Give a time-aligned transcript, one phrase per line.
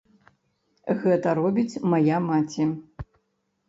[1.03, 2.71] Гэта робіць мая маці.